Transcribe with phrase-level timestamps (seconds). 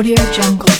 [0.00, 0.79] Audio Jungle.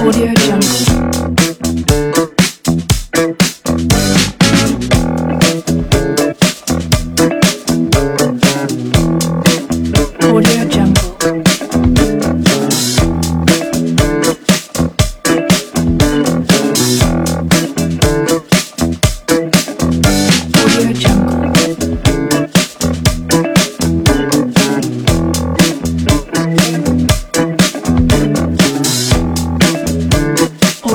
[0.00, 1.09] Audio Jungle.